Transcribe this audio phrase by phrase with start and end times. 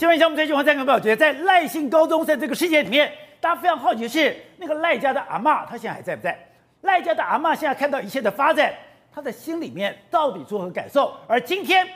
[0.00, 6.38] 请问一下，我们这句话三个报觉得在赖姓高中生这个世界里面，大家非常好奇是，那个赖家的阿嬷，她现在还在不在？
[6.80, 8.72] 赖家的阿嬷现在看到一切的发展，
[9.14, 11.14] 她的心里面到底作何感受？
[11.26, 11.86] 而今天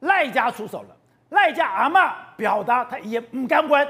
[0.00, 0.96] 赖家出手了，
[1.28, 3.86] 赖家阿嬷表达她也不甘关，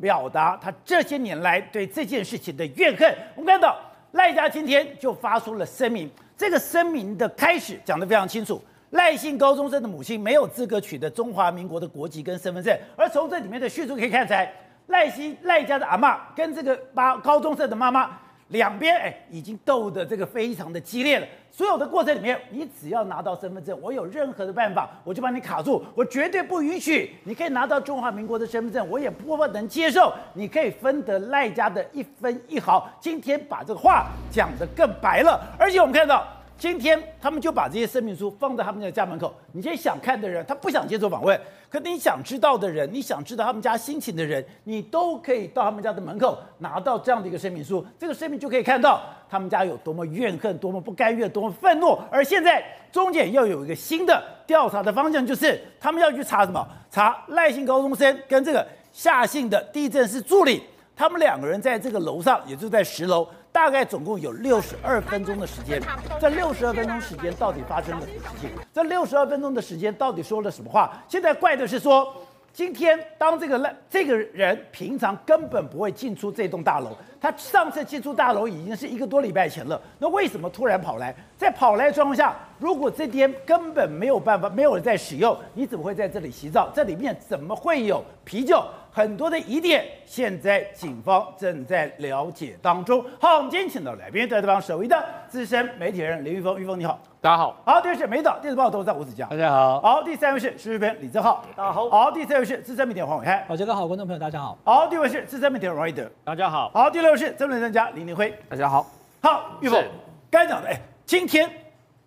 [0.00, 3.16] 表达她这些年来对这件事情的怨恨。
[3.36, 3.78] 我们看到
[4.10, 8.60] 赖家今天就发出了声明，这个声明的开始讲得非常清楚。
[8.94, 14.52] 赖姓高中生的母亲没有资格取得中华民国的国籍跟身份证，而从这里面的叙述可以看出来，
[14.86, 18.16] 赖姓赖家的阿嬷跟这个八高中生的妈妈
[18.48, 21.26] 两边哎已经斗得这个非常的激烈了。
[21.50, 32.88] 所有的过程里面，你只要拿到身份证，我有任何的办法，我就把你卡住，我绝对不允许你可以拿到中华民国的身份证，我也不能接受你可以分得赖家的一分一毫。
[33.00, 36.24] 今天把这个话讲得更白了，而且我们看到。
[36.64, 39.30] 今天他们就把这些声明书放在他们的家门口。
[39.52, 47.84] 你今天想看的人，他不想接受访问；可你想知道的人，你想知道他们家心情的人，你都可以到他们家的门口拿到这样的一个声明书。
[47.98, 51.98] 这个声明就可以看到他们家有多么怨恨、多么不甘愿、多么愤怒。
[52.10, 56.66] 而现在中检要有一个新的调查的方向，就是他们要去查什么？
[56.90, 60.62] 查赖姓高中生跟这个夏姓的地震室助理，
[60.96, 63.28] 他们两个人在这个楼上，也就在十楼。
[63.54, 65.80] 大概总共有六十二分钟的时间，
[66.20, 68.50] 这六十二分钟时间到底发生了什么事情？
[68.72, 71.00] 这六十二分钟的时间到底说了什么话？
[71.08, 72.12] 现在怪的是说，
[72.52, 81.14] 今天当这个赖这个人平常根本不会进出这栋大楼，他上次进出大楼已经是一个多礼拜前了，那为什么突然跑来？
[81.38, 86.72] 在跑来状况下，如果这天根本没有办法，没有人在使用，你怎么会在这里洗澡？
[86.74, 88.64] 这里面怎么会有啤酒？
[88.96, 93.04] 很多的疑点，现在警方正在了解当中。
[93.20, 97.56] 好，我们今天请到来宾，在这方首位的资深媒体人林玉峰，玉峰你好，大家好。
[97.66, 99.80] 好，第二位是美岛电子报董事长吴子嘉，大家好。
[99.80, 101.90] 好，第三位是时事评李正浩，大家好。
[101.90, 104.56] 好，第四位是资深媒体人黄伟汉，好，这个好，观众朋友大家好。
[104.62, 106.70] 好，第五位是资深媒体人王一德，大家好。
[106.72, 108.88] 好，第六位是政论专家林林辉，大家好。
[109.20, 109.82] 好，裕丰，
[110.30, 111.50] 刚才讲的，哎，今天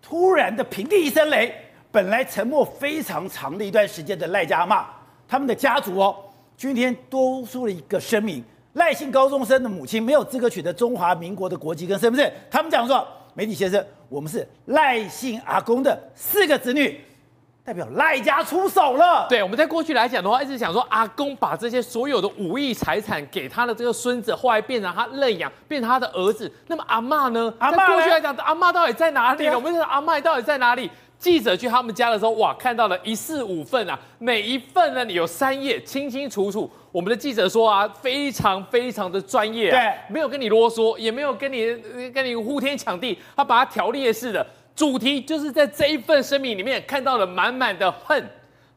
[0.00, 1.54] 突然的平地一声雷，
[1.92, 4.86] 本来沉默非常长的一段时间的赖家骂，
[5.28, 6.16] 他们的家族哦。
[6.58, 12.32] 今天多出了一个声明，赖姓高中生的母亲没有资格取得中华民国的国籍跟身份证。
[12.50, 17.00] 他们讲说，媒体先生，我们是赖姓阿公的四个子女，
[17.64, 19.28] 代表赖家出手了。
[19.28, 26.52] 对，我们在过去来讲的话，一直想说阿公把这些所有的五亿财产给他的这个孙子，后来变成他认养，变成他的儿子。
[26.66, 27.54] 那么阿嬷呢？
[27.60, 29.54] 阿嬷在过去来讲，阿嬷到底在哪里呢？
[29.54, 30.90] 我们说阿嬷到底在哪里？
[31.18, 36.70] 记者去他们家的时候，哇，看到了一式五份啊，每一份呢，你有三页，清清楚楚。
[36.92, 41.76] 我们的记者说啊，非常非常的专业，对，没有跟你啰嗦，也没有跟你
[42.10, 44.46] 跟你呼天抢地，他把它条列式的
[44.76, 48.24] 主题，就是在这一份声明里面看到了满满的恨，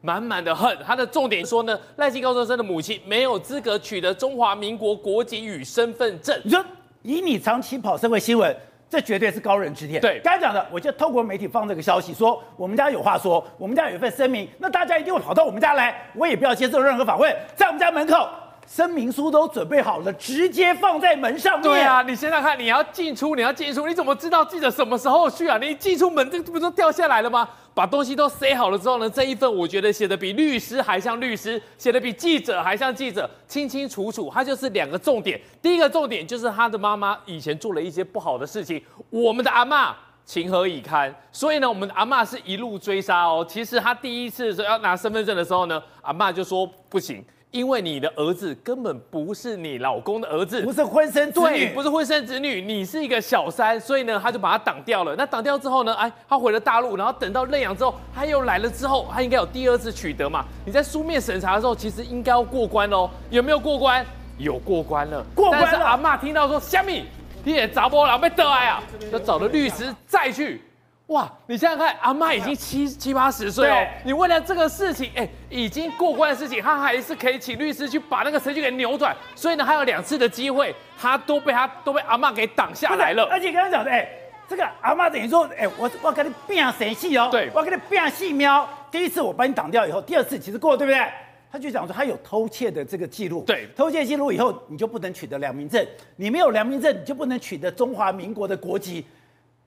[0.00, 0.76] 满满的恨。
[0.84, 6.38] 他的重点说呢，赖姓高中生的母亲没有资格取得中华民国国籍与身份证。
[6.42, 6.64] 你说，
[7.02, 8.54] 以你长期跑社会新闻。
[8.92, 9.98] 这绝对是高人指点。
[10.02, 18.28] 对，刚才讲的，我就透过媒体放这个消息，说我们家有话说，我们家有一份声明，那大家一定会跑到我们家来，我也不要接受任何访问，在我们家门口，
[18.74, 21.62] 声明书都准备好了，直接放在门上面。
[21.62, 25.58] 对啊，你想想看，你要进出，你要进出，你怎么知道记者什么时候去啊？
[25.58, 27.46] 你一进出门，这不都掉下来了吗？
[27.74, 34.30] 把东西都塞好了之后呢，这一份我觉得写的比律师还像律师，写的比记者还像记者，清清楚楚。
[34.32, 39.92] 他就是两个重点，第一个重点就是他的妈妈以前做了一些不好的事情，我们的阿嬷
[40.24, 41.14] 情何以堪？
[41.30, 43.44] 所以呢，我们的阿嬷是一路追杀哦。
[43.46, 47.22] 其实他第一次说要拿身份证的时候呢，阿嬷就说不行。
[47.52, 55.14] 因为你的儿子根本不是你老公的儿子，不是婚生子女，对，不是婚生子女，你是一个小三，所以呢，他就把他挡掉了。
[55.16, 60.46] 那挡掉之后呢，哎，他回了大陆，然后等到认养之后，他又来了之后，他应该有第二次取得嘛？
[60.64, 63.08] 你在书面审查的时候，其实应该要过关哦。
[63.28, 64.04] 有没有过关？
[64.38, 65.22] 有过关了。
[65.34, 65.68] 过关了。
[65.70, 67.04] 但是阿嬷听到说，虾米，
[67.44, 68.82] 你也砸波了，被得爱啊，
[69.12, 70.62] 要找了律师再去。
[71.08, 83.24] 哇，你想想看，阿嬷已经七七八十岁哦，你为了这个事情，哎，已经过关的事情，他还是可以请律师去把那个程序给扭转，所以呢，还有两次的机会，他都被他都被阿嬷给挡下来了。
[83.24, 84.08] 而且刚刚讲的，哎，
[84.48, 88.66] 这个阿嬷等于说，哎，我我跟你变神气哦，对，我跟你变细喵。
[88.90, 91.06] 第一次我把你挡掉以后，第二次其实过了，对不对？
[91.50, 99.04] 他就讲说他有偷窃的这个记录，对，偷窃记录以后，你就不能取得良民证，你没有良民证，你就不能取得中华民国的国籍。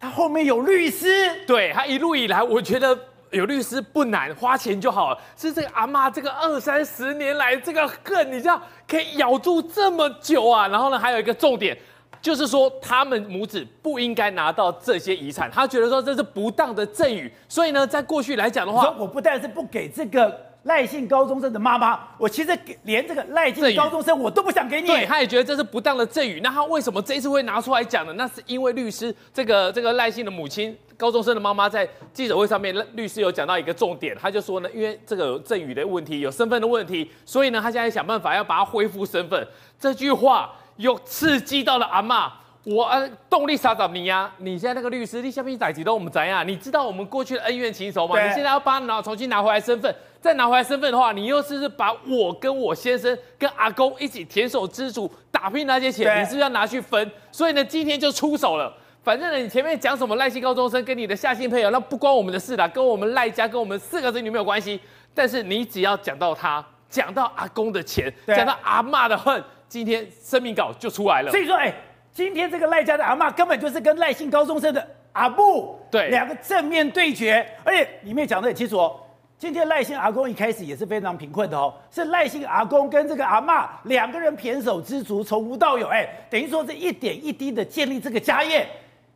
[0.05, 2.95] 他后面有律师，对，他一路以来，我觉得
[3.31, 5.17] 有律师不难，花钱就好了。
[5.35, 10.67] 是这个阿妈这个二三十年来这个恨，你知道可以咬住这么久啊？
[10.67, 11.75] 然后呢，还有一个重点，
[12.21, 17.31] 就是说他们母子不应该拿到这些遗产，他觉得说这是不当的赠与。
[17.49, 24.87] 所以呢，在过去来讲的话，我不但是不给这个赖姓高中生的妈妈，我其实连这个赖姓高中生我都不想给你。
[24.87, 26.39] 对，他也觉得这是不当的赠与。
[26.41, 28.13] 那他为什么这一次会拿出来讲呢？
[28.13, 39.47] 那是因为律师这个这个赖姓的母亲高中生的妈妈在记者会上面，律师有讲到一个重点，他就说呢，因为这个赠与的问题，有身份的问题，所以呢，他现在想办法要把它恢复身份。
[39.79, 42.31] 这句话又刺激到了阿嬷。
[42.65, 44.31] 我呃，动力啥找你呀？
[44.39, 46.45] 你现在那个律师，你下面逮几都我们怎样？
[46.47, 48.19] 你知道我们过去的恩怨情仇吗？
[48.19, 57.11] 你现在要把他拿重新拿回来身份，再拿回来身份的话，你又是不是把我跟我先生跟阿公一起胼手胝足打拼那些钱，你是不是要拿去分？
[57.31, 58.75] 所以呢，今天就出手了。
[59.03, 64.79] 反正呢，你前面讲什么赖姓高中生跟你的夏姓配偶，那不关我们的事啦，跟我们赖家跟我们四个子女没有关系。
[65.13, 71.29] 但是你只要讲到他，讲到阿公的钱，讲到阿嬷的恨，今天声明稿就出来了。
[71.29, 71.71] 所以说，哎。
[72.15, 78.97] 今天这个赖家的阿嬷根本就是跟赖姓高中生的阿布对两个正面对决，而且里面讲的很清楚哦。
[79.37, 88.65] 今天赖姓阿公一开始也是非常贫困的哦，是赖姓阿公跟这个阿嬷两个人胼手胝足，从无到有，哎，等于说这一点一滴的建立这个家业。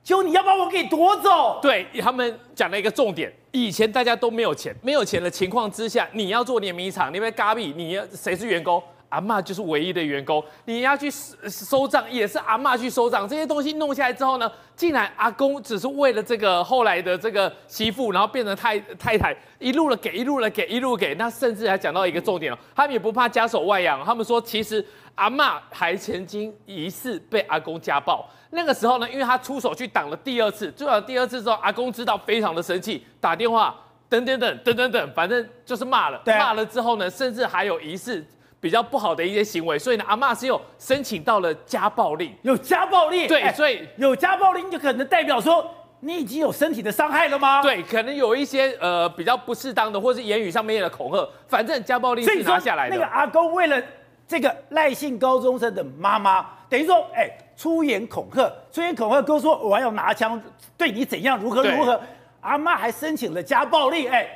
[0.04, 1.60] 就你要把我给夺走？
[1.62, 8.84] 对，他们讲了一个重点，以前大家都没有钱，没有钱的情况之下，你要做碾米厂，你被嘎比，你要谁是员工？
[9.10, 13.28] 阿嬷就是唯一的员工，你要去收账也是阿嬷去收账。
[13.28, 21.16] 这些东西弄下来之后呢，竟然阿公只是为了这个后来的这个媳妇，然后变成太太太，一路的给，一路的给，一路给。
[21.16, 24.86] 那甚至还讲到一个重点了，他们也不怕家丑外扬，他们说其实
[25.16, 28.30] 阿嬷还曾经疑似被阿公家暴。
[28.52, 33.76] 那个时候呢，因为他出手去挡了第二次，做了第二次之后，阿公知道非常的生气，打电话
[34.08, 36.22] 等等等等等等，反正就是骂了。
[36.26, 38.24] 骂了之后呢，甚至还有疑似。
[38.62, 45.66] 比较不好的一些行为，所以呢，阿嬷是有申请到了家暴令，有家暴令，对，所以、欸、有家暴令就可能代表说
[46.02, 47.62] 你已经有身体的伤害了吗？
[47.62, 52.96] 对，可能有一些呃比较不适当的，或是言语上面的恐吓，反正家暴令是拿下来的。
[52.96, 53.82] 那个阿公为了
[54.28, 60.42] 这个赖姓高中生的妈妈，等于说，哎、欸，出言恐吓，出言恐吓，哥说我要拿枪
[60.78, 62.00] 对你怎样，如何如何，
[62.42, 64.30] 阿嬷还申请了家暴令，哎、欸，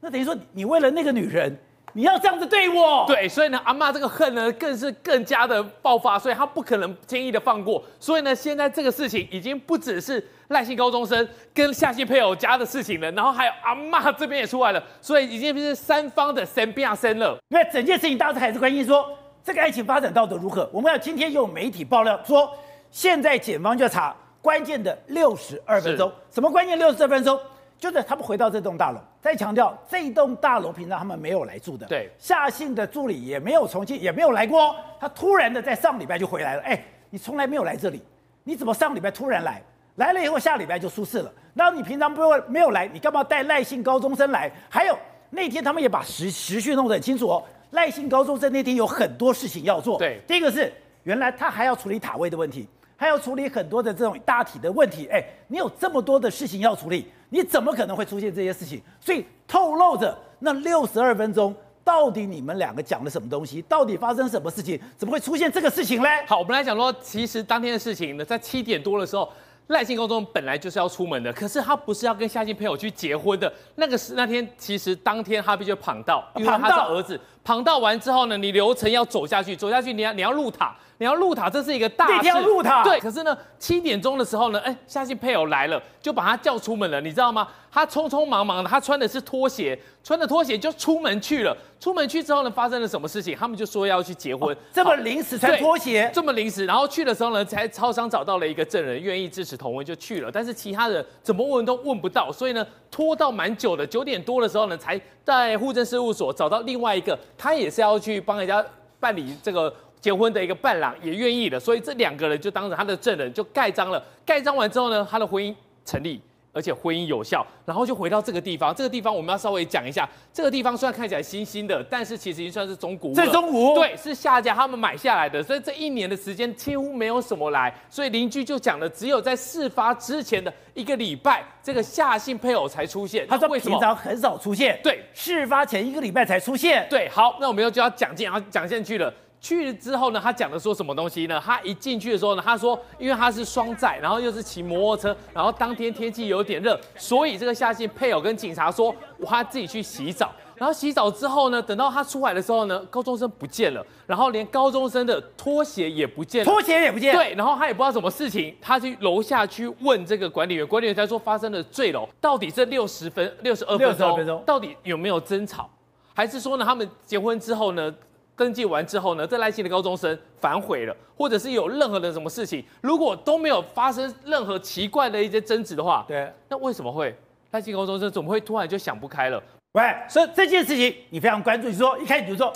[0.00, 1.56] 那等于说你为了那个女人。
[1.98, 3.04] 你要这样子对我？
[3.08, 7.82] 对，所以呢，阿嬷这个恨呢，更是更加的爆发，所以她不可能轻易的放过。
[7.98, 17.36] 所以呢，现在这个事情已经不只是赖姓高中生跟夏姓配偶家的事情了，然后还有阿嬷这边也出来了，所以已经是三方的生变生了。
[17.48, 19.04] 因为整件事情大家还是关心说，
[19.42, 20.70] 这个爱情发展到底如何？
[20.72, 22.48] 我们要今天有媒体爆料说，
[22.92, 27.36] 现在检方就要查关键的六十二分钟，什么关键六十二分钟？
[27.78, 31.86] 就是他们回到这栋大楼，再强调这栋大楼平常他们没有来住的。
[31.86, 34.74] 对，夏信的助理也没有重庆，也没有来过。
[34.98, 36.62] 他突然的在上礼拜就回来了。
[36.62, 38.02] 哎，你从来没有来这里，
[38.42, 39.62] 你怎么上礼拜突然来？
[39.94, 41.32] 来了以后下礼拜就出事了。
[41.54, 44.50] 那你平常不会没有来，你干嘛带赖姓高中生来？
[44.68, 44.98] 还有
[45.30, 47.44] 那天他们也把时时序弄得很清楚哦。
[47.70, 49.98] 赖姓高中生那天有很多事情要做。
[49.98, 50.72] 对，第一个是
[51.04, 52.68] 原来他还要处理塔位的问题。
[53.00, 58.80] 还要处理很多的这种大体的问题，哎，你有这么多的事情要处理，你怎么可能会出现这些事情？
[59.00, 61.54] 所以透露着那六十二分钟，
[61.84, 63.60] 到底你们两个讲了什么东西？
[63.62, 64.80] 到底发生什么事情？
[64.96, 66.08] 怎么会出现这个事情嘞？
[66.26, 69.30] 好，我们来讲说，其实当天的事情呢，在七点多的时候，
[69.68, 80.74] 赖姓高中本来就是要出门的，可是他不是要跟夏姓朋友去结婚的，那个是那天其实当天哈比就旁到，因为他是儿子，旁到完之后呢，你流程要走下去，走下去你要你要入塔。
[80.98, 82.26] 你要入塔，这是一个大事。
[82.26, 82.82] 要入塔。
[82.82, 87.46] 对，可是呢，七点钟的时候呢，哎，夏信配偶来了，就把他叫出门了，你知道吗？
[87.70, 91.56] 他匆匆忙忙的，他穿的是拖鞋，穿着拖鞋就出门去了。
[91.78, 93.36] 出门去之后呢，发生了什么事情？
[93.36, 96.66] 他们就说要去结婚，哦、这么临时穿拖鞋，这么临时。
[96.66, 100.28] 然后去的时候呢，才超商找到了一个证人，愿意支持同婚就去了。
[100.32, 108.64] 但是其他人怎么问都问不到，所以呢，拖到蛮久的，九点多的时候呢，才在户政事务所找到另外一个，他也是要去帮人家
[108.98, 109.72] 办理这个。
[110.00, 114.02] 结婚的一个伴郎也愿意了，所以这两个人就当着他的证人就盖章了。
[114.24, 116.20] 盖章完之后呢，他的婚姻成立，
[116.52, 118.74] 而且婚姻有效，然后就回到这个地方。
[118.74, 123.24] 这个地方我们要稍微讲一下，这个地方虽然看起来新新的，但是其实已经算是中古屋了。
[123.24, 123.74] 这中古屋？
[123.74, 127.74] 对，是下家他们买下来的，所以这一年的时间几乎没有什么来。
[127.90, 133.26] 所以邻居就讲了，只有在事发之前的一个礼拜，这个夏姓配偶才出现。
[133.26, 133.76] 他说为什么？
[133.76, 134.78] 平常很少出现。
[134.82, 136.86] 对，事发前一个礼拜才出现。
[136.88, 139.12] 对，好，那我们又就要讲进，然后讲进去了。
[139.40, 141.40] 去了之后呢，他讲的说什么东西呢？
[141.44, 165.70] 他一进去的时候呢，他说，因为他是双载，然后又是骑摩托车，然后当天天气有点热，所以这个夏姓配偶跟警察说，他自己去洗澡，然后洗澡之后呢，等到他出来的时候呢，高中生不见了，然后连高中生的拖鞋也不见了，拖鞋也不见了，对，然后他也不知道什么事情，他去楼下去问这个管理员，管理员才说发生了坠楼，到底这六十分六十二分钟，到底有没有争吵？
[166.12, 167.94] 还是说呢，他们结婚之后呢，
[168.38, 177.12] 登记完之后呢，这赖姓的高中生反悔了，或者是有任何的什么事情，如果都没有发生任何奇怪的一些争执的话，对，那为什么会
[177.50, 179.42] 赖姓高中生怎么会突然就想不开了？
[179.72, 182.52] 喂，所以这件事情你非常关注，就是说一开始就说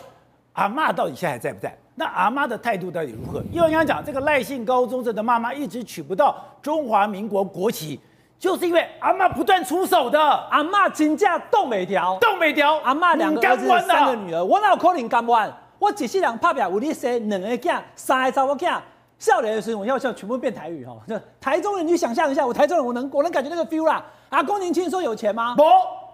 [0.52, 1.76] 阿妈到底现在还在不在？
[1.96, 3.42] 那阿妈的态度到底如何？
[3.50, 8.00] 因为刚刚讲这个赖姓高中生的妈妈一直娶不到中华民国国旗，
[8.38, 10.18] 就是因为阿妈不断出手的。
[10.20, 12.78] 阿妈金价动没条，动没条。
[12.78, 15.52] 阿妈两个儿子三个女儿，我哪有可能甘愿？
[15.82, 18.78] 我一世人拍拼有你生两个囝，三个查某囝，
[19.18, 20.96] 少年的时候我要笑全部变台语哈。
[21.08, 24.04] 就台中人，你想象一下，我台中人，我能我能感觉那个 feel 啦。
[24.28, 25.56] 阿公年轻的时候有钱吗？
[25.56, 25.64] 不。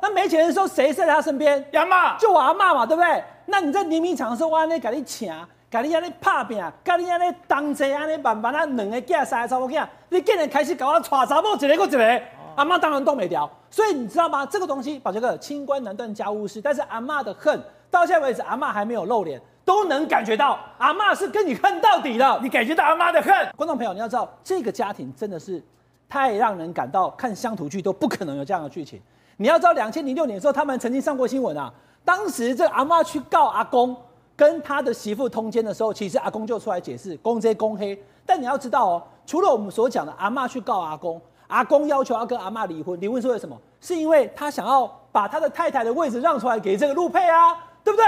[0.01, 1.63] 那没钱的时候谁在他身边？
[1.75, 2.17] 阿妈。
[2.17, 3.23] 就我阿嬷嘛，对不对？
[3.45, 5.31] 那你在黎明场的时候，我安尼给你请。
[5.71, 12.23] 给你安尼拍拼，给你安尼同齐安尼慢慢啊，两个囝三个查某囝，你竟然开始搞我娶查某一个又一个，
[12.57, 13.51] 阿嬷当然都没掉。
[13.69, 14.47] 所以你知道吗？
[14.47, 16.63] 这个东西，宝杰哥，清官难断家务事。
[16.63, 22.41] 但是阿嬷的恨，到现在为止，阿嬷还没有露脸，都能感觉到阿妈是跟你恨到底的。
[22.43, 23.31] 你感觉到阿妈的恨？
[23.55, 25.63] 观众朋友，你要知道，这个家庭真的是
[26.09, 28.99] 太让人感到看乡土剧都不可能有这样的剧情。
[29.37, 31.71] 你要知道，两千零六年的时候，他们曾经上过新闻啊。
[32.03, 33.95] 当时这阿妈去告阿公。
[34.35, 38.01] 跟他的媳妇通奸的时候，其实阿公就出来解释，公贼公黑。
[38.25, 43.61] 但你要知道哦，除了我们所讲的阿妈去告阿公，阿公要求要跟阿妈离婚，离婚是为什么？
[43.81, 48.05] 是因为他想要把他的太太的位置让出来给这个陆配啊，对不对？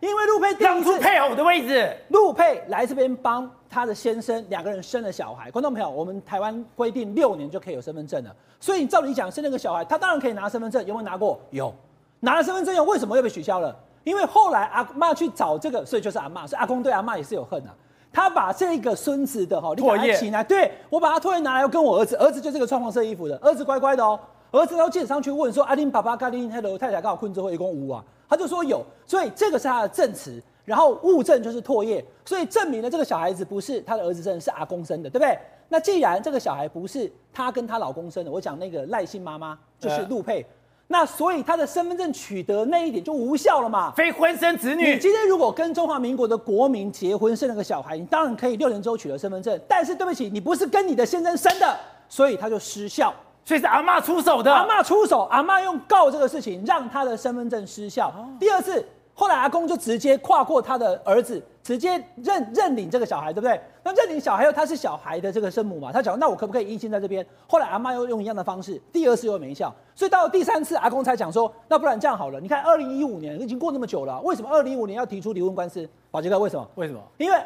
[0.00, 5.50] 因为陆配让出配偶的位置，陆配来这边帮他的先生两个人生了小孩。
[5.50, 11.38] 观众朋友，我们台湾规定六年就可以有身份证了，所以你照理讲生那个小孩，他当然可以拿身份证，有没有拿过？
[11.50, 11.72] 有，
[12.20, 13.76] 拿了身份证又为什么又被取消了？
[14.02, 17.74] 因为后来阿嬷去找这个，所以就是阿嬷，所以阿公对阿嬷也是有恨啊。
[18.10, 24.18] 他把这个孙子的哈，你把他请来，对我把他托业拿来要跟我儿子，儿子就这个穿黄色衣服的，儿子乖乖的哦。
[24.50, 34.04] 儿子到记者上去问说：“阿林爸爸，阿林 hello 太太刚好困之后一共五啊？”他就说有，所以这个是他的证词，然后物证就是唾液，所以证明了这个小孩子不是他的。
[34.04, 35.38] 儿子生的，是阿公生的，对不对？
[35.68, 40.44] 那既然这个小孩不是他跟他老公生的，我讲那个赖姓妈妈就是陆配。
[40.88, 43.92] 那所以他的身份证取得那一点就无效了嘛？
[43.96, 44.94] 非婚生子女。
[44.94, 49.56] 你今天如果跟中华民国的国民结婚生了个小孩，你当然可以六年之后取得身份证。
[49.68, 51.78] 但是对不起，你不是跟你的先生生的，
[52.08, 53.14] 所以他就失效。
[53.50, 54.54] 所以是阿嬷出手的。
[54.54, 58.14] 阿嬷出手，阿嬷用告这个事情让他的身份证失效。
[58.38, 58.86] 第二次。
[59.12, 63.60] 后来阿公就直接跨过他的儿子，直接认认领这个小孩，对不对？
[63.82, 65.92] 那认领小孩后，他是小孩的这个生母嘛？
[65.92, 67.26] 他讲，那我可不可以依亲在这边？
[67.46, 75.86] 后来阿妈又用一样的方式，第二次又没效，所以到了第三次，阿公才讲说，那不然这样好了，你看二零一五年已经过那么久了，为什么二零一五年要提出离婚官司？
[76.10, 76.66] 宝杰哥，为什么？
[76.76, 77.00] 为什么？
[77.18, 77.36] 因为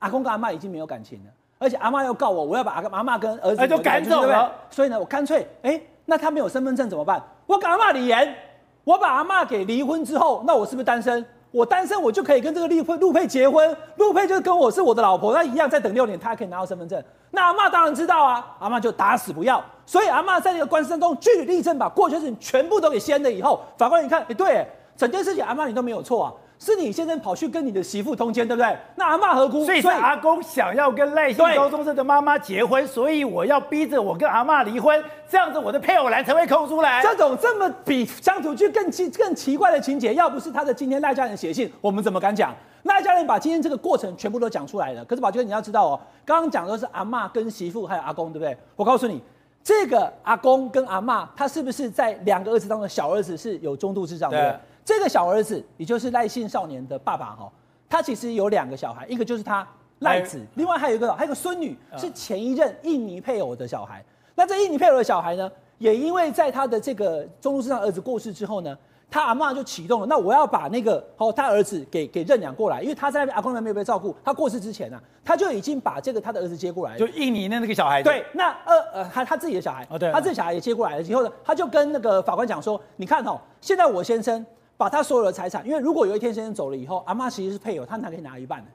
[0.00, 1.30] 阿公跟阿妈已经没有感情了，
[1.62, 4.22] 而且阿妈要告我，我要把阿阿妈跟儿子就赶走
[4.68, 7.22] 所以呢，我干脆，哎，那他没有身份证怎么办？
[7.46, 8.34] 我跟阿妈离言，
[8.82, 11.24] 我把阿妈给离婚之后，那我是不是单身？
[11.52, 17.02] 我单身，我就可以跟这个陆佩陆佩结婚，陆佩就跟我是我的老婆，那一样，再等六年，他还可以拿到身份证。
[17.30, 19.62] 那阿嬷当然知道啊，阿嬷就打死不要。
[19.84, 24.66] 所以阿嬷在这个官司当中据理力争，把过去的事情全部都给掀了以后，法官一看，哎，对，
[24.96, 26.32] 整件事情阿嬷你都没有错啊。
[26.64, 28.78] 是你先生跑去跟你的媳妇通奸，对不对？
[28.94, 29.64] 那阿嬷何辜？
[29.64, 37.02] 所以是阿公想要跟赖姓高中生的妈妈结婚，所以我要逼着我跟阿嬷离婚，这样子我的配偶栏才会空出来。
[37.02, 42.54] 这种这么比乡土剧更奇更奇怪的情节，要不是他的今天赖家人写信，我们怎么敢讲？
[42.84, 45.04] 赖家人把今天这个过程全部都讲出来了。
[45.04, 48.56] 可是宝杰哥，你要知道哦，刚刚讲的是阿嬷跟媳妇还有阿公，对不对？
[48.76, 49.20] 我告诉你，
[49.64, 54.60] 这个阿公跟阿嬷，他是不是在两个儿子当中，小儿子是有中度智障的？
[54.84, 54.92] 对。
[54.92, 57.50] 这个小儿子，也就是赖姓少年的爸爸哈，
[57.88, 59.66] 他其实有两个小孩，一个就是他
[60.00, 64.04] 赖子，另外还有一个还有一个孙女，是前一任印尼配偶的小孩。
[64.34, 68.76] 那这印尼配偶的小孩呢，也因为在他的这个中度智障儿子过世之后呢，
[69.10, 78.02] 他阿嬷就启动了，那我要把那个哦他儿子给给认养过来，因为他在那边阿公那边没有被照顾，他过世之前呢、啊，他就已经把这个他的儿子接过来，就印尼的那个小孩。
[78.02, 84.44] 对，那呃呃他他自己的小孩，哦对，他自己小孩也接过来了以后呢，他就跟那个法官讲说，你看哦，现在我先生。
[84.76, 88.66] 把他所有的财产，因为如果有一天先生走了以后，阿嬷其实是配偶，他才可以拿一半的。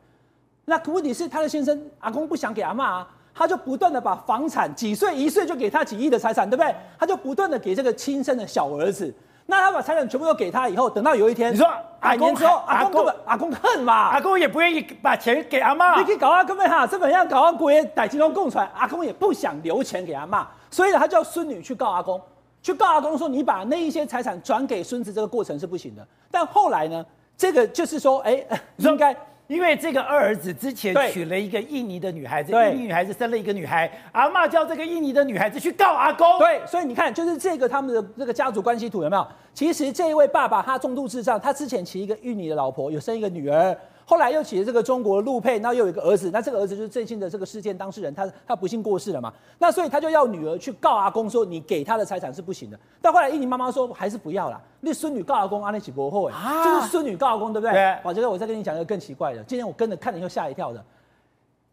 [0.65, 6.75] 那可问题是他的先生阿公不想给阿妈啊，他就不断的把房产几岁一岁就给他几亿的财产，对不对？
[6.99, 9.13] 他就不断的给这个亲生的小儿子。
[9.49, 11.65] 那他把财产全部都给他以后，等到有一天，你说
[12.01, 15.97] 百年之后，阿公阿公恨嘛，阿公也不愿意把钱给阿妈。
[15.97, 22.21] 你可以搞阿根本哈，这本样搞阿贵逮金龙供出来，阿公也不想留钱给阿妈，所以呢，他叫孙女去告阿公。
[22.67, 26.05] 去告阿公说，你把那一些财产转给孙子，这个过程是不行的。
[26.29, 27.05] 但后来呢，
[27.37, 28.45] 这个就是说，哎，
[28.75, 29.15] 应该
[29.47, 36.39] 因为这个二儿子之前娶了一个印尼的女孩子，对印尼女孩子生了一个女孩，阿嬷叫这个印尼的女孩子去告阿公。
[36.39, 39.25] 对，所以你看，就是这个他们的这个家族关系图有没有？
[39.53, 43.73] 其实这一位爸爸他重度智障，他之前娶一个印尼的老婆，有生一个女儿。
[44.09, 52.79] 后来又娶了这个中国的陆配，然后又有一个儿子，那这个儿子就是最近的这个事件当事人，他他不幸过世了嘛，那所以他就要女儿去告阿公说，你给他的财产是不行的。
[53.01, 56.31] 但后来印尼妈妈说还是不要啦，那孙女告阿公，阿那起不后悔，
[56.63, 57.73] 就是孙女告阿公，对不对？
[57.73, 57.99] 对。
[58.01, 60.81] 宝杰哥，我再跟你讲一个更奇怪的，今天我跟着看了以后吓一跳的，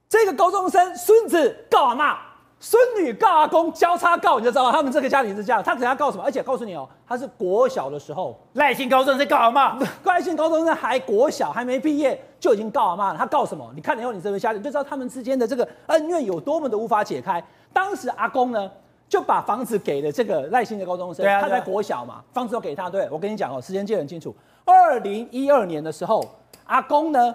[0.09, 2.17] 这个高中生孙子告阿嬷。
[2.67, 5.63] 孙女告阿公交叉告，你就知道他们这个家庭是这样。
[5.63, 6.25] 他可能要告什么？
[6.25, 13.19] 而且告诉你哦，他是国小的时候，赖姓高中生告阿妈， 赖姓高中生还国小还没毕业就已经告阿妈了。
[13.19, 13.71] 他告什么？
[13.75, 17.45] 你看了以后，你这边下，你就知道他们之间的这个恩怨有多么的无法解开。
[17.71, 18.71] 当时阿公呢
[19.11, 22.89] 就把房子给了这个赖姓的高中生，他在国小嘛，房子都给他。
[22.89, 24.35] 对，我跟你讲哦，时间记得很清楚。
[24.65, 26.25] 二零一二年的时候，
[26.65, 27.35] 阿公呢。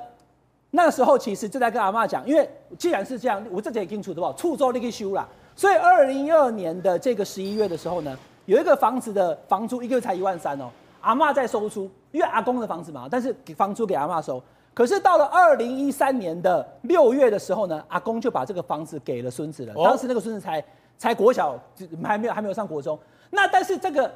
[0.71, 2.47] 那个时候其实就在跟阿嬷讲，因为
[2.77, 4.31] 既然是这样，我这点清楚的吧？
[4.37, 10.69] 处州那个修了，所以二零一二年的这个十一月的时候呢，有一个房子的房租一个月才一万三哦，
[11.01, 14.39] 阿嬷在收租，因为阿公的房子嘛，但是给房租给阿嬷收。
[14.71, 19.73] 可是到了二零一三年的六月的时候呢，阿公就把这个房子给了孙子了。
[19.83, 20.63] 当时那个孙子才
[20.99, 21.59] 才国小，
[22.03, 22.97] 还没有还没有上国中。
[23.31, 24.11] 那但是这个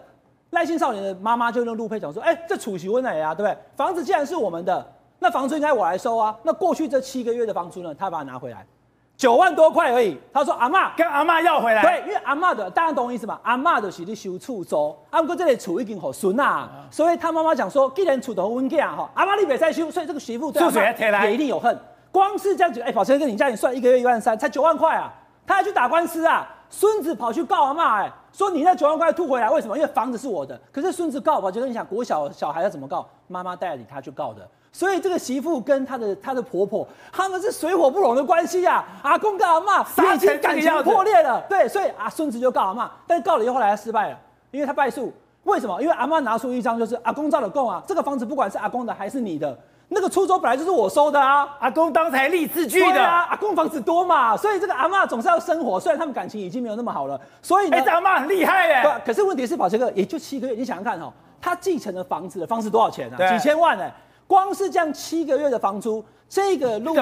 [0.52, 3.34] 赖姓少年的妈妈就跟陆佩讲说：“哎，这储蓄温哪呀？
[3.34, 3.58] 对不对？
[3.76, 4.86] 房子既然是我们的。”
[5.24, 6.38] 那房租应该我来收啊。
[6.44, 7.96] 那过去这七个月的房租呢？
[7.96, 8.68] 他把它拿回来，
[9.16, 10.20] 九万多块而已。
[10.34, 13.40] 他说：“阿嬷跟阿嬷要回来。”对，因为阿嬷的，大家懂我意思吗？
[13.42, 21.80] 阿嬷的是去收厝租，阿哥这里厝已经好孙啊，所以他妈妈讲说，既然厝都温家哈，阿妈你别再收，所以这个媳妇对阿嬷也一定有恨。
[22.12, 25.14] 光是这样子，哎，宝杰哥，你叫你算一个月一万三，才九万块啊，
[25.48, 26.48] 他还去打官司啊。
[26.70, 29.78] 孙子跑去告阿嬷，哎，说你那九万块吐回来，为什么？
[29.78, 30.60] 因为房子是我的。
[30.72, 33.08] 可是孙子告，宝杰哥，你想国小小孩要怎么告？
[33.28, 34.42] 妈妈代理他去告的。
[34.74, 39.12] 所以这个媳妇跟她的她的婆婆，他们是水火不容的关系呀、啊。
[39.12, 39.82] 阿公跟阿妈
[40.14, 44.18] 已经感情破裂了，对，所以啊孙子就告阿妈，但是告了以后后来他失败了，
[44.52, 45.14] 因为他败诉。
[45.44, 45.80] 为什么？
[45.82, 49.56] 因为阿妈拿出一张就是阿公照的供啊，这个房子不管是阿公的还是你的，
[49.90, 51.48] 那个出租本来就是我收的啊。
[51.60, 59.02] 阿公当才立字据的啊，阿公房子多嘛，所以这个阿妈总是要生活，虽然他们感情已经没有那么好了，所以呢，哎、欸，这阿妈很厉害耶。
[59.06, 63.30] 可是问题是宝杰哥也就七个月，你想想看哈、喔，他继承的房子的房子多少钱啊？
[63.30, 63.94] 几千万哎。
[64.28, 66.96] 光是这样七个月的房租，这个陆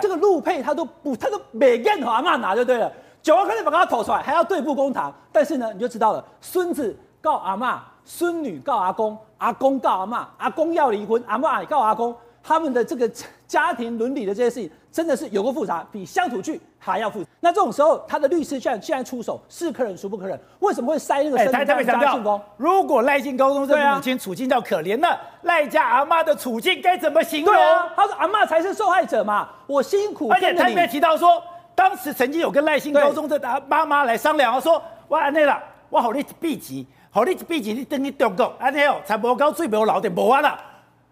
[0.00, 2.90] 这个路配他都不，他都没跟阿嬷拿就对了，
[3.22, 5.12] 九万块钱把他吐出来，还要对簿公堂。
[5.32, 12.14] 但是呢，你就知道了，孙子告阿嬷，孙女告阿公，阿公告阿嬷，阿公要离婚，阿嬷也告阿公。
[12.42, 13.10] 他们的这个
[13.46, 17.30] 家庭伦理的这些事情，真的是有个复杂，比乡土剧还要复杂。
[17.40, 20.38] 那这种时候，他的律师居然居然出手，是可忍孰不可忍？
[20.58, 21.38] 为什么会塞那个？
[21.38, 27.54] 哎，他特别强调，如果赖姓高中生母亲处境叫可怜，那赖家阿妈的处境该怎么形容？
[27.54, 30.28] 对啊，他说阿妈才是受害者嘛，我辛苦。
[30.30, 31.42] 而且他里面提到说，
[31.74, 40.58] 当时曾经有跟赖姓高中生的妈妈来商量，说，哇，那了，我好你避急，好你避急，你等你中国，安尼哦，才无高最没有老点无完了。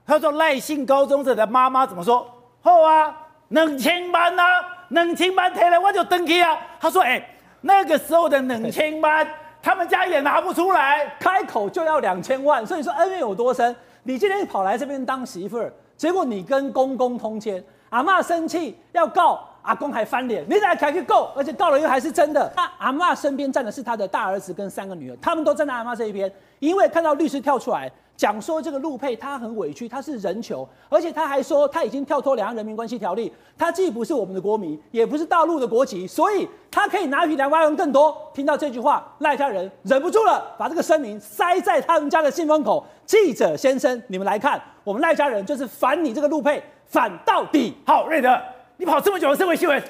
[0.06, 2.26] 他说赖姓高中生的妈妈怎么说？
[2.60, 3.14] 好啊，
[3.48, 4.42] 冷清班呐，
[4.88, 6.58] 两千万提来我就登记啊。
[6.80, 7.28] 他说：“哎、欸，
[7.62, 9.26] 那个时候的冷清班，
[9.62, 12.66] 他们家也拿不出来，开口就要两千万。
[12.66, 13.74] 所以说恩怨有多深？
[14.02, 22.52] 你今天跑来这边当媳妇儿，结果你跟公公通奸，阿嬷生气要告阿公还翻脸，你再开去告，而且告了又还是真的。
[22.54, 38.16] 那阿嬷身边站的是他的大儿子跟三个女儿，他们都站在阿嬷这一边，因为看到律师跳出来。”讲说这个陆配他很委屈，他是人球，而且他还说他已经跳脱两岸人民关系条例，他既不是我们的国民，也不是大陆的国籍，所以他可以拿比两万元更多。
[38.32, 42.84] 听到这句话，赖家人忍不住了，把这个声明塞在他们家的信封口。
[43.04, 47.74] 记者先生，你们来看，我们赖家人就是反你这个陆配，反到底。
[47.84, 48.40] 好，瑞德，
[48.76, 49.82] 你跑这么久的社会新闻。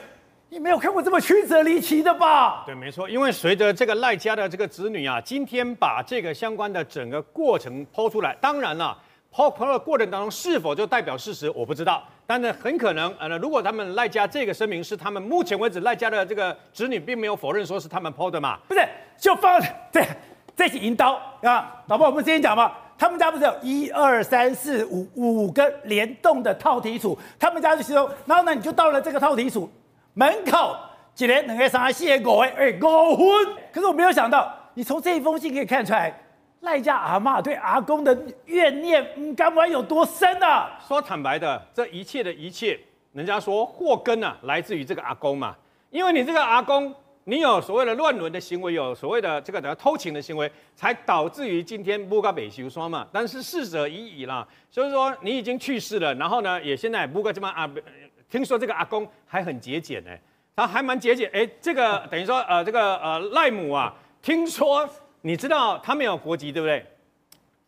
[0.55, 2.63] 你没有看过这么曲折离奇的吧？
[2.65, 8.97] 对，没错，因为随着这个赖家的这个子女啊，今天把这个相关的整个过程抛出来，当然了，
[9.33, 18.57] 抛抛的过程当中是否就代表事实，我不知道，但是很可能，呃，如果他们赖家这个声明是他们目前为止赖家的这个子女并没有否认说是他们抛的嘛？
[18.69, 18.89] 不是，
[19.19, 20.07] 就放对，
[20.55, 29.69] 这是银刀啊，老婆，我们之前讲嘛，他们家不是有一二三四五五个联动的套体组，他们家就其中，然后呢，你就到了这个套体处。
[30.15, 30.77] 门口
[31.19, 33.55] 一年两个三个四个五个，哎，五分。
[33.73, 36.17] 可是我没有想到，你从这一封信可以看出来，
[36.61, 40.79] 赖家阿嬷对阿公的怨念，嗯，敢问有多深啊？
[40.87, 42.79] 说坦白的，这一切的一切，
[43.13, 45.57] 人家说祸根啊，来自于这个阿公嘛。
[45.91, 46.93] 因为你这个阿公
[47.25, 53.07] 你有所谓的乱伦的行为，有所谓的这个等偷情的行为，才导致于今天不个北修双嘛。
[53.13, 57.69] 但是逝者已矣啦，所以说你已经去世了，然后呢，也现在不个这么啊，
[58.31, 60.11] 听说这个阿公还很节俭呢，
[60.57, 61.31] 他还蛮节俭。
[61.33, 64.89] 哎，这个等于说呃，这个呃赖母啊，听说
[65.23, 66.85] 你知道他没有国籍对不对？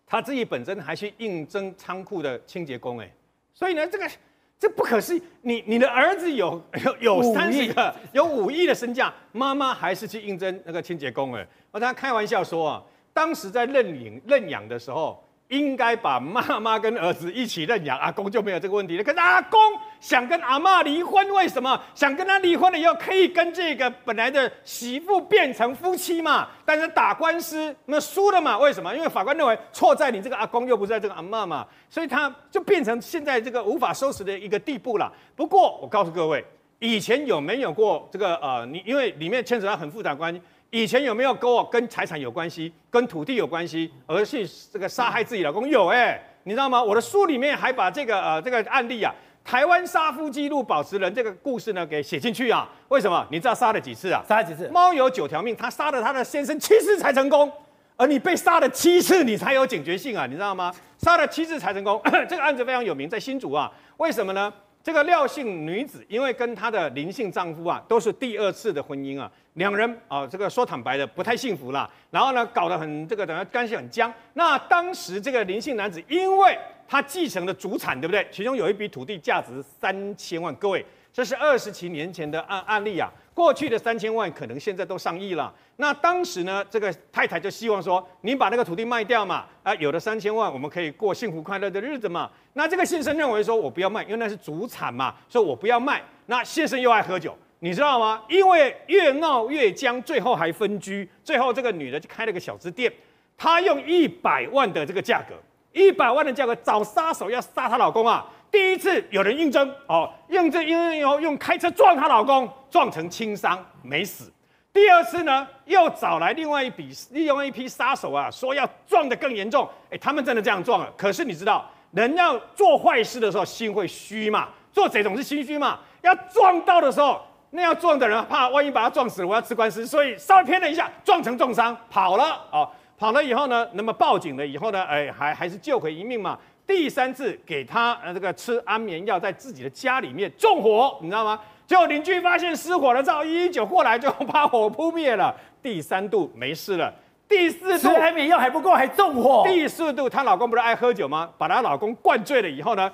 [0.06, 3.10] 他自己本身还去应征仓库的清洁工哎，
[3.52, 4.10] 所以呢，这个。
[4.58, 5.22] 这不可思议！
[5.42, 11.46] 你你的儿子有有有三十个，有五亿的身价，妈妈还是去应征那个清洁工哎！
[11.70, 15.22] 我跟他开玩笑说啊，当时在认领认养的时候。
[15.48, 19.04] 应该把妈妈跟儿子一起认养，阿公就没有这个问题了。
[19.04, 19.60] 可是阿公
[20.06, 21.76] 想跟阿嬷离婚，为什么？
[21.92, 26.46] 想跟他离婚了以后，可以跟这个本来的媳妇变成夫妻嘛？
[26.64, 28.56] 但是打官司那输了嘛？
[28.56, 28.94] 为什么？
[28.94, 35.12] 因为法官认为错在你这个阿公，又不在这个阿嬷嘛，所以他就变成现在这个无法收拾的一个地步了。
[35.34, 36.44] 不过我告诉各位，
[36.78, 40.40] 以前有没有过这个呃，你因为里面牵扯到很复杂关系。
[40.70, 45.68] 以前有没有跟我跟财产有关系，跟土地有关系，而去这个杀害自己老公？
[45.68, 46.80] 有哎、你知道吗？
[46.80, 49.14] 我的书里面还把这个呃这个案例啊，
[49.46, 52.68] 台湾杀夫纪录保持人这个故事呢给写进去啊。
[52.88, 53.24] 为什么？
[53.30, 54.20] 你知道杀了几次啊？
[54.28, 54.68] 杀了几次？
[54.70, 57.50] 猫有九条命，他杀了他的先生七次才成功，
[57.96, 60.74] 而你被杀了七次，你才有警觉性啊，你知道吗？
[60.98, 63.70] 杀了七次才成功， 这个案子非常有名，在新竹啊。
[63.98, 64.52] 为什么呢？
[64.82, 71.88] 这个廖姓女子，因为跟她的林姓丈夫啊，都是第二次的婚姻啊，两人啊，这个说坦白的不太幸福啦。
[72.10, 74.12] 然后呢，搞得很这个等于关系很僵。
[74.34, 78.26] 那当时这个林姓男子，因为他继承了祖产，对不对？
[78.30, 80.84] 其中有一笔土地价值三千万，各位。
[81.12, 85.50] 这是二十七年前的案案例啊，过去的三千万可能现在都上亿了。
[85.76, 92.30] 那当时呢，这个太太就希望说，你把那个土地卖掉嘛，啊，有了三千万，我们可以过幸福快乐的日子嘛。
[92.52, 96.02] 那这个先生认为说，我不要卖，因为那是祖产嘛，所以我不要卖。
[96.26, 98.22] 那先生又爱喝酒，你知道吗？
[98.28, 102.92] 因为越闹越僵，最后还分居，最后这个女的就开了个小吃店，
[103.38, 105.34] 她用一百万的这个价格，
[105.76, 108.24] 一百万的价格找杀手要杀她老公啊。
[108.50, 114.32] 第一次有人应征哦，应征应征以后用开车撞她老公，撞成轻伤没死。
[114.72, 119.68] 第二次呢，又找来另外一笔另外一批杀手啊，说要撞得更严重。
[119.90, 120.90] 哎，他们真的这样撞了。
[120.96, 125.78] 可是你知道，人要做坏事的时候心会虚嘛，做贼总是心虚嘛。
[126.00, 132.70] 要撞到的时候，那要撞的人怕万一把他撞死了，我要吃官司，所以稍微偏了一下，撞成重伤跑了哦。
[132.98, 136.38] 跑了以后呢，那么报警了以后呢，哎，还还是救回一命嘛。
[136.66, 141.38] 第三次给他呃这个吃安眠药，在自己的家里面纵火，你知道吗？
[141.66, 145.34] 结果邻居发现失火了，照一一九过来就把火扑灭了。
[145.62, 146.92] 第三度没事了，
[147.28, 149.44] 第四度吃安眠药还不够，还纵火。
[149.46, 151.28] 第四度她老公不是爱喝酒吗？
[151.36, 152.90] 把她老公灌醉了以后呢，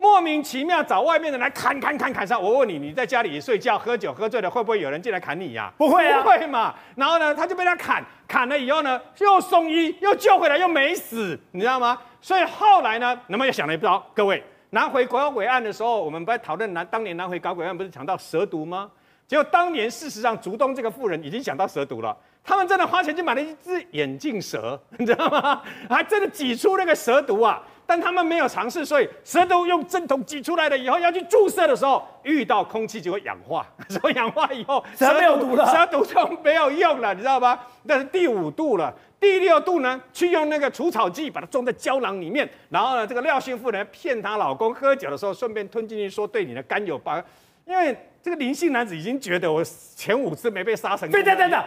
[0.00, 2.38] 莫名其妙找外面的来砍砍砍砍杀。
[2.38, 5.74] 我问你，你在家里睡觉喝酒喝醉了，会不会有人进来砍你呀、啊？
[5.76, 6.72] 不会啊，不会嘛。
[6.94, 12.00] 然后呢，他就被他砍砍了以后呢，又送医又救回来又没死，你知道吗？
[12.20, 18.88] 所以后来呢，那么又想了一招，各位拿回搞鬼案的时候，我们不在讨论拿当年拿回搞鬼案不是讲到蛇毒吗？
[19.26, 25.60] 结果当年事实上竹东这个富人已经想到蛇毒了，他们真的花钱去买了一只眼镜蛇，你知道吗？
[25.90, 27.60] 还真的挤出那个蛇毒啊！
[27.90, 37.66] 但他们没有尝试，所以蛇毒用针筒挤出来了以后要去注射的时候，遇到空气就会氧化， 所以氧化以后蛇没有毒了，蛇毒就没有用了，你知道吧？
[37.84, 38.94] 那是第五度了。
[39.18, 47.24] 第六度呢，去用那个除草剂把它装在胶囊里面，然后呢，这个廖姓妇人骗她老公喝酒的时候，顺便吞进去，说对你的肝有帮。
[47.64, 49.64] 因为这个林姓男子已经觉得我
[49.96, 51.10] 前五次没被杀成功。
[51.10, 51.64] 对对对的，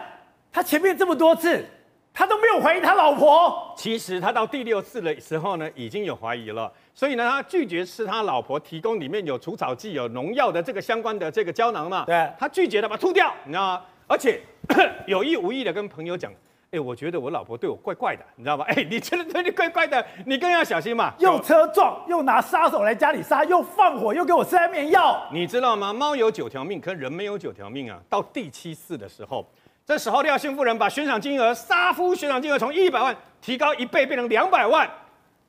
[0.51, 1.65] 他前面这么多次，
[2.13, 3.73] 他都没有怀疑他老婆。
[3.75, 12.03] 其实他到第六次的时候呢，已经有怀疑了，所以呢，他拒绝吃他老婆提供里面有除草剂、有农药的这个相关的这个胶囊嘛。
[12.05, 13.81] 对，他拒绝了把它吐掉，你知道吗？
[14.07, 14.41] 而且
[15.07, 16.31] 有意无意的跟朋友讲。
[16.71, 18.63] 哎，我觉得我老婆对我怪怪的，你知道吗？
[18.71, 21.13] 哎，你觉得对你怪怪的，你更要小心嘛。
[21.19, 25.21] 又车撞，又拿杀手来家里杀，又放火，又给我吃安眠药。
[25.33, 25.91] 你知道吗？
[25.91, 27.99] 猫有九条命，可人没有九条命啊。
[28.09, 29.45] 到第七次的时候，
[29.91, 34.89] 这时候廖姓夫人把悬赏金额杀夫悬赏金额从一百万提高一倍，变成两百万。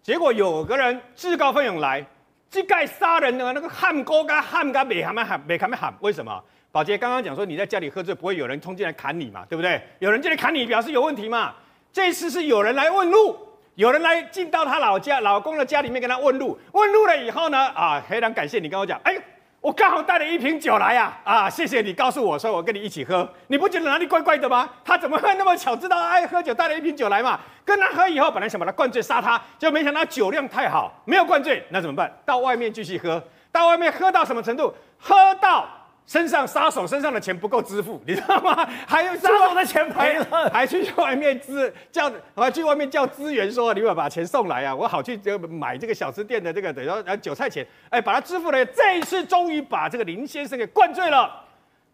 [0.03, 2.05] 结果有个人自告奋勇来，
[2.51, 6.43] 这盖杀人的那个喊高嘎喊嘎没喊没喊没喊没喊，为什么？
[6.73, 9.81] 宝杰刚刚讲说，你在家里喝醉不会有人冲进来砍你嘛，对不对？
[10.01, 11.55] 有人进来砍你，表示有问题嘛。
[11.93, 13.39] 这次是有人来问路，
[13.77, 19.17] 有人来进到他老家老公的家里面跟他问路，问路了以后呢，啊，非常感谢你跟我讲，哎，
[19.63, 24.69] 我刚好带了一瓶酒来呀，啊，谢谢你告诉我说我跟你一起喝，你不觉得哪里怪怪的吗？
[24.85, 27.39] 他怎么会那么巧知道爱喝酒，带了一瓶酒来嘛？
[27.65, 32.13] 跟他喝以后，本来想把他灌醉杀他，就没想到酒量太好，没有灌醉，那怎么办？
[32.27, 33.23] 到外面继续喝，
[33.53, 34.75] 到外面喝到什么程度？
[34.99, 35.65] 喝到。
[36.07, 38.69] 身上杀手身上的钱不够支付， 你知道吗？
[38.87, 48.65] 还有杀手的钱赔了，还去外面支叫，还去外面叫资源说，你把把钱送来啊，我好去就买这个小吃店的这个等于说韭菜钱，哎，把它支付了。
[48.67, 51.31] 这一次终于把这个林先生给灌醉了，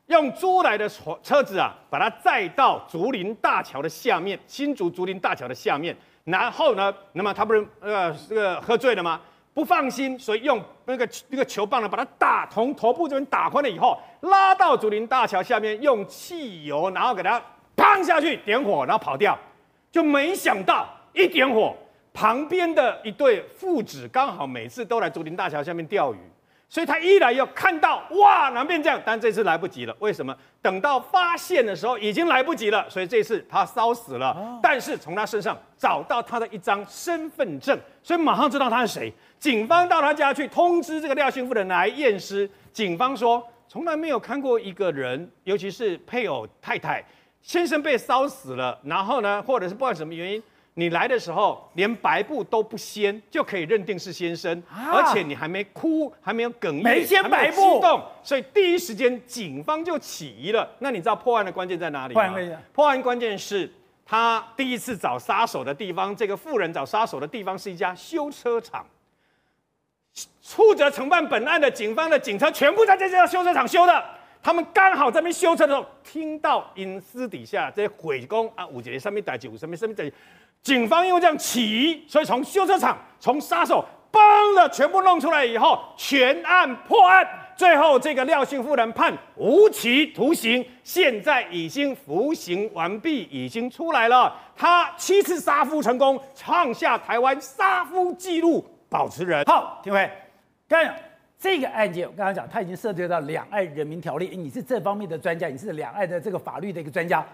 [0.07, 5.95] 用租来的车车子啊，把他载到竹林大桥的下面，新竹竹林大桥的下面，
[6.25, 9.21] 然后呢，那么他不是呃这个喝醉了吗？
[9.59, 17.43] 不放心，所以用那个那个球棒呢，把它打从头部这边打宽了以后，拉到竹林大桥下面，用汽油然后给它
[17.77, 19.37] 砰下去点火，然后跑掉。
[19.91, 21.75] 就没想到一点火，
[22.15, 26.19] 旁边的一对父子刚好每次都来竹林大桥下面钓鱼。
[26.71, 29.01] 所以他依然要看到哇，哪变这样？
[29.05, 30.37] 但这次来不及了，为什么？
[30.61, 32.89] 等到发现的时候已经来不及了。
[32.91, 39.11] 所以这次他烧死了，但是从他身上找到他的一张身份证，所以马上知道他是谁。
[39.39, 42.49] 警方到他家去通知这个廖姓妇人来验尸。
[42.71, 47.03] 警方说从来没有看过一个人，尤其是配偶太太
[47.41, 50.43] 先生被烧死了，然后呢，或者是不管什么原因。
[50.79, 60.71] 你来的时候连白布都不掀，就可以认定是先生，啊、而且你还没哭，还没有哽咽，没掀白布，激动，所以第一时间警方就起疑了。
[60.79, 62.33] 那你知道破案的关键在哪里吗？
[62.73, 63.69] 破案关键是
[64.07, 68.87] 他第一次找杀手的地方，这个富人找杀手的地方是一家修车厂，
[70.41, 74.05] 负责承办本案的警方的警车全部在这家修车厂修的。
[74.41, 80.05] 他们刚好在那边修车的时候，听到隐私底下这些毁工啊，五姐上面打九五，上面上面打。
[80.63, 87.27] 警方因为这样起疑，所以从修车厂、从杀手，帮了全部弄出来以后，全案破案。
[87.57, 94.33] 最后这个廖姓夫人判无期徒刑，现在已经服刑完毕，已经出来了。
[94.55, 99.45] 他七次杀夫成功，创下台湾杀夫纪录保持人。
[99.45, 100.09] 好，廷辉，
[100.69, 100.95] 刚刚
[101.37, 107.27] 这个案件，我刚刚讲，他已经涉及到两岸人民条例，你是这方面的专家，你是两岸的这个法律的一个专家。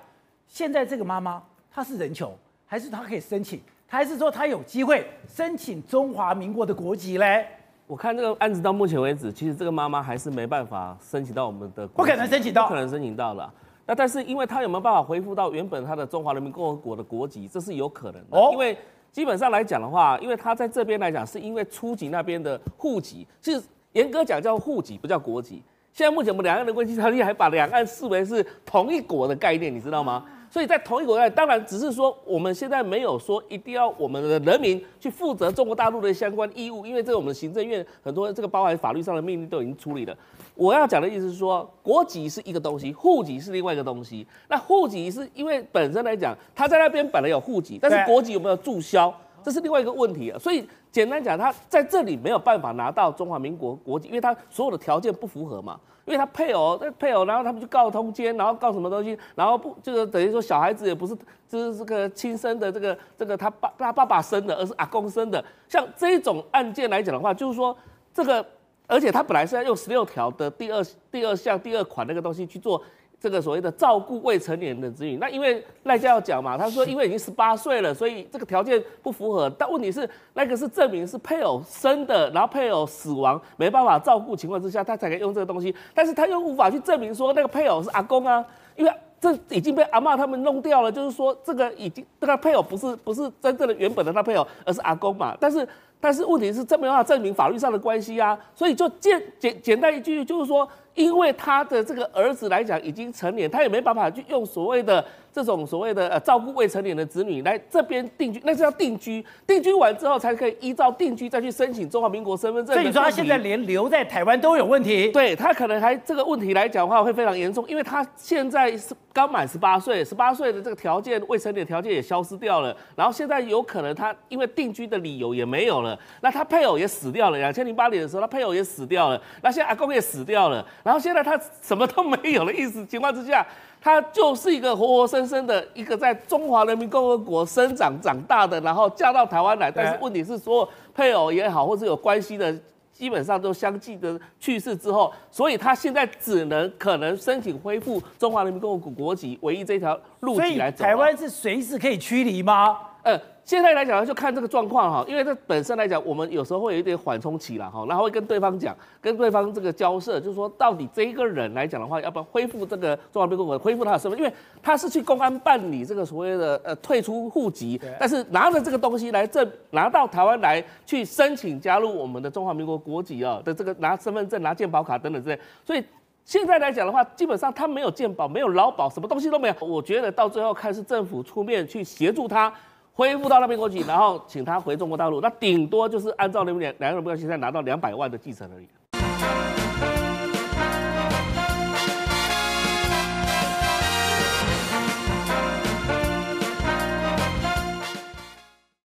[0.46, 2.34] 现在这个妈妈，她是人球。
[2.66, 7.46] 还是他可以申请，他还是说他有机会申请中华民国的国籍嘞？
[7.86, 13.52] 我看这个案子到目前为止，其实这个妈妈还是没办法申请到我们的国，不可能申请到，不可能申请到了。
[13.86, 18.38] 那但是因为他有没有办法恢复到原本他的中华人民共和国的国籍，这是有可能的。
[18.38, 18.76] 哦，因为
[19.12, 25.62] 基本上来讲的话，因为他在这边来讲，是因为初级那边的户籍，是严格讲叫户籍，不叫国籍。
[25.92, 30.24] 现在目前我们两岸的关系条例还把两岸视为是同一国的概念，你知道吗？
[30.54, 40.16] 所以在同一国家，当然只是说我们现在没有说一定要我们的人民去负责中国大陆的相关义务，因为这个我们行政院很多这个包含法律上的命令都已经处理了。
[40.54, 44.24] 我要讲的意思是说，国籍是一个东西，户籍是另外一个东西。
[44.48, 49.12] 那户籍是因为本身来讲，他在那边本来有户籍，但是国籍有没有注销，
[49.42, 50.38] 这是另外一个问题啊。
[50.38, 55.80] 所以简单讲，他在这里没有办法拿到中华民国国籍，因为他所有的条件不符合嘛。
[56.04, 61.16] 因为他配偶，那配偶，然后他们就告通奸，然后告什么东西，然后不就是等于说小孩子也不是
[61.48, 65.42] 就是这个亲生的，这个这个他爸他爸爸生的，而是阿公生的。
[65.68, 67.76] 像这种案件来讲的话，就是说
[68.12, 68.44] 这个，
[68.86, 72.82] 而且他本来是要用十六条的第二第二项第二款那个东西去做。
[73.24, 79.48] 这个所谓的照顾未成年的子女，那因为赖家要讲嘛，他说因为已经十八岁了，所以这个条件不符合。
[79.58, 85.74] 但问题是那个是证明是配偶生的，然后配偶死亡没办法照顾情况之下，他才可以用这个东西。
[85.94, 88.44] 但是他又无法去证明说那个配偶是阿公啊，
[88.76, 88.92] 因为
[89.24, 95.34] 这已经被阿嬷他们弄掉了，就是说这个已经这个配偶不是不是真正的原本的他配偶，而是阿公嘛。
[95.40, 95.66] 但是
[95.98, 100.68] 但是问题是这没办法证明法律上的关系啊，所以就简简简单一句就是说。
[100.94, 105.04] 因为他的这个儿子来讲已经成年，他也没办法去用所谓的。
[105.34, 112.72] 这种所谓的呃照顾未成年的子女来这边定居，那是要定居，定居完之后才可以依照定居再去申请中华民国身份证。
[112.72, 115.10] 所以你说他现在连留在台湾都有问题？
[115.10, 133.44] 对，他可能还这个问题来讲的话会非常严重，因为他现在是刚满十八岁，十八岁的这个条件未成年的条件也消失掉了，然后现在有可能他因为定居的理由也没有了，那他配偶也死掉了，两千零八年的时候他配偶也死掉了，那现在阿公也死掉了，然后现在他什么都没有的意思情况之下。
[133.84, 142.58] 他就是一个活活生生的一个在中华人民共和国生长长大的，然后嫁到台湾来，但是问题是所有配偶也好，或是有关系的，
[142.90, 150.82] 基本上都相继的去世之后，所以他现在只能可能申请恢复中华人民共和国国籍，唯一这条路径来走。
[150.82, 152.78] 台湾是随时可以驱离吗？
[153.04, 153.20] 呃。
[153.46, 164.18] 现在来讲就看这个状况哈，因为这本身来讲，我们有时候会有一点缓冲期了哈，然后会跟对方讲，跟对方这个交涉，就是说到底这一个人来讲的话，要不要恢复这个中华民国恢复他的身份？
[164.18, 175.84] 因为他是去公安办理这个所谓的呃退出户籍，但是拿着这个东西来证，拿到台湾来去申请加入我们的中华民国国籍啊的这个拿身份证、拿健保卡等等之类，所以
[176.24, 179.54] 现在来讲的话，基本上他没有健保，没有劳保，什么东西都没有。
[179.60, 182.50] 我觉得到最后看是政府出面去协助他
[182.94, 188.68] 恢复到那边过去，然后请他回中国大陆，那顶多就是按照那边两两个人不要现在拿到两百万的继承而已。